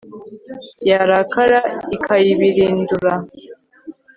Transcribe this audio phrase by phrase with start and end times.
[0.89, 1.59] yarakara,
[1.95, 3.11] ikayibirindura